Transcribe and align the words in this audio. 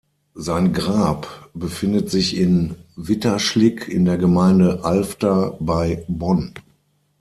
Sein 0.33 0.73
Grab 0.73 1.51
befindet 1.53 2.09
sich 2.09 2.35
in 2.35 2.73
Witterschlick 2.95 3.87
in 3.87 4.03
der 4.03 4.17
Gemeinde 4.17 4.83
Alfter 4.83 5.55
bei 5.59 6.03
Bonn. 6.07 6.55